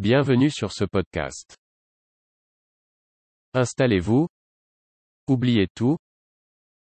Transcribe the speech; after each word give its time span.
Bienvenue 0.00 0.50
sur 0.50 0.72
ce 0.72 0.84
podcast. 0.84 1.56
Installez-vous, 3.52 4.28
oubliez 5.26 5.66
tout, 5.74 5.98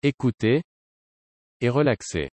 écoutez, 0.03 0.61
et 1.62 1.70
relaxez. 1.70 2.28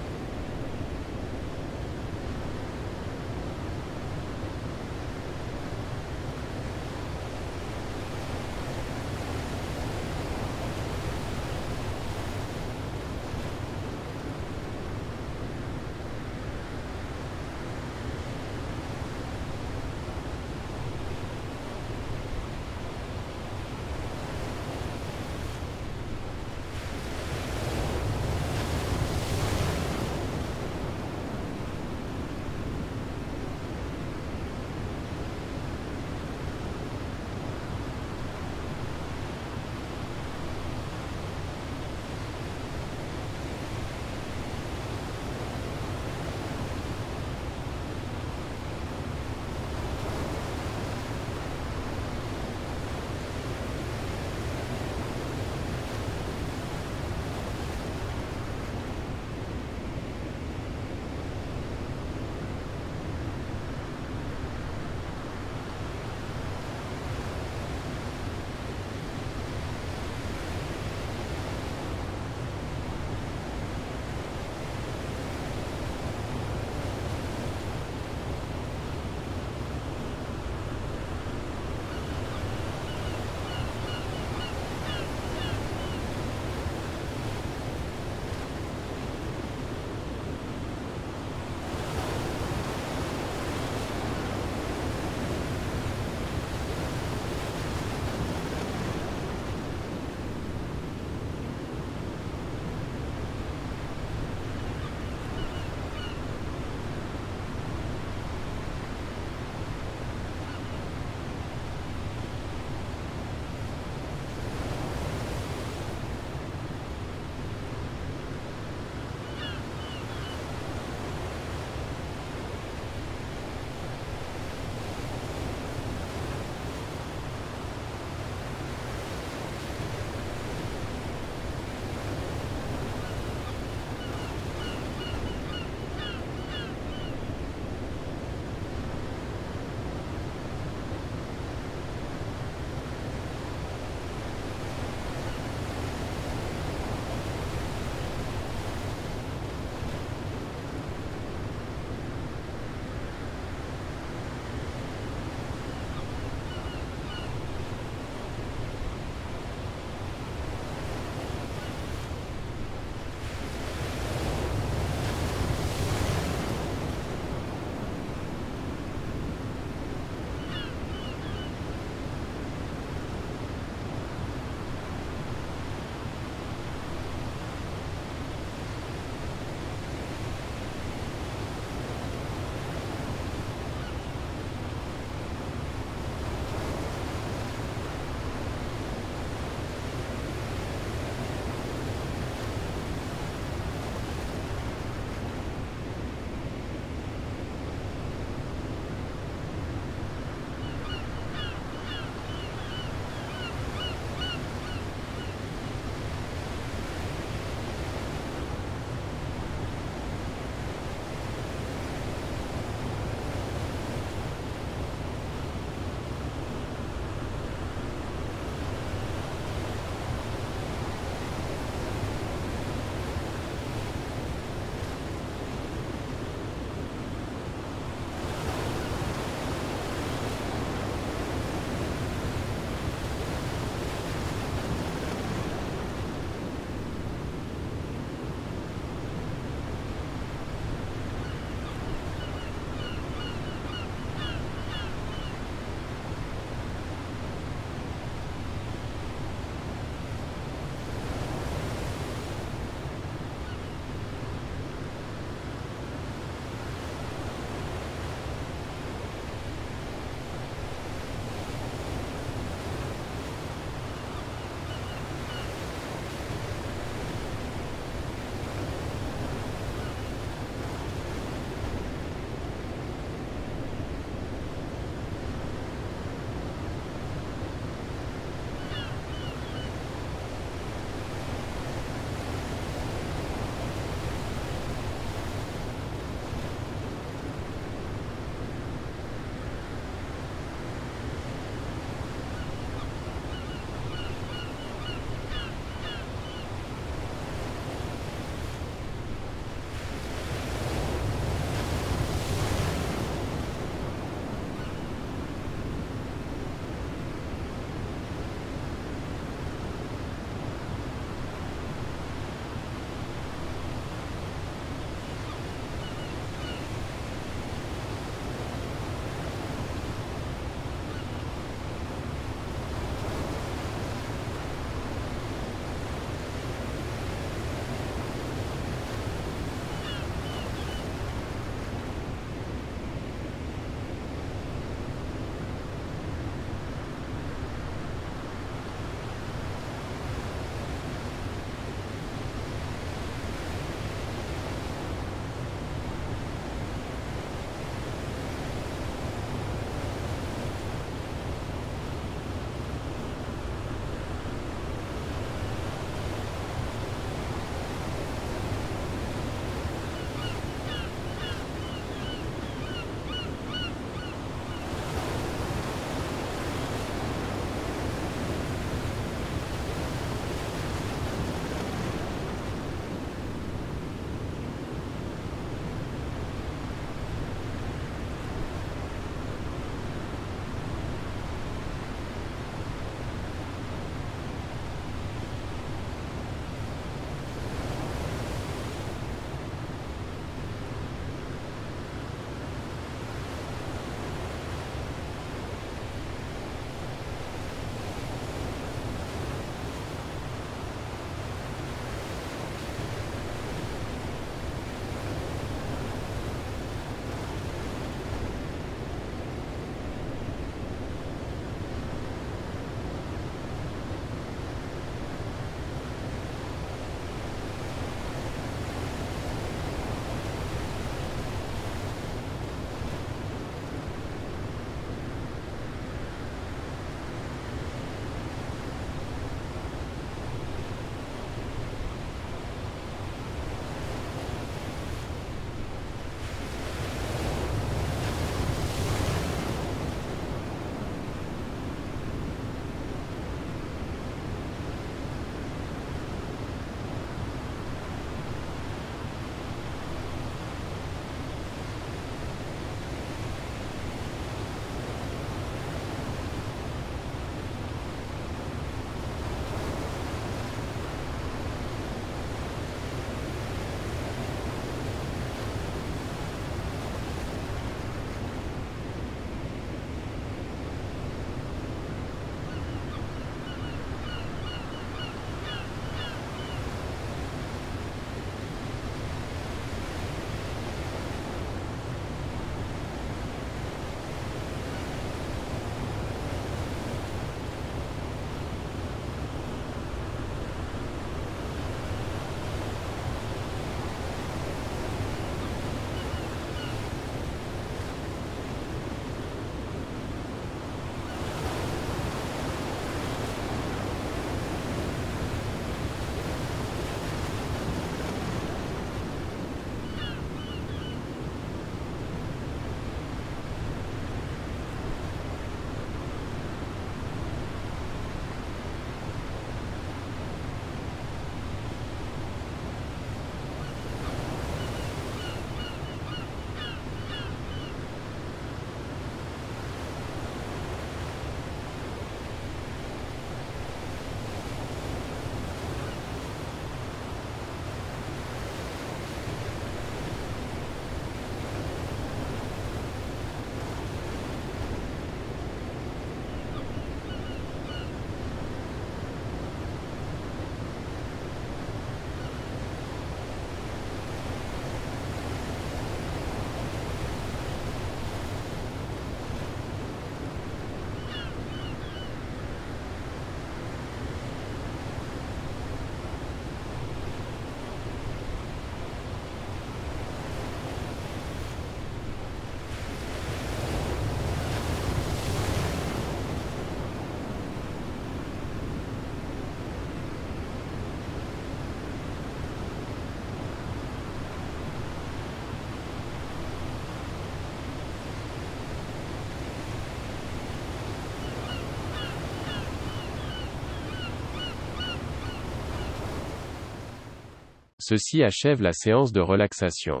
Ceci 597.84 598.22
achève 598.22 598.62
la 598.62 598.72
séance 598.72 599.10
de 599.10 599.20
relaxation. 599.20 600.00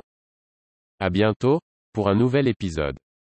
À 1.00 1.10
bientôt, 1.10 1.58
pour 1.92 2.08
un 2.08 2.14
nouvel 2.14 2.46
épisode. 2.46 2.96